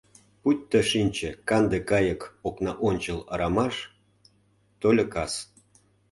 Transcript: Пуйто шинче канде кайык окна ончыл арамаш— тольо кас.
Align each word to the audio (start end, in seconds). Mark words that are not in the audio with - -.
Пуйто 0.41 0.79
шинче 0.89 1.29
канде 1.49 1.79
кайык 1.89 2.21
окна 2.47 2.71
ончыл 2.87 3.19
арамаш— 3.33 3.75
тольо 4.81 5.05
кас. 5.13 5.33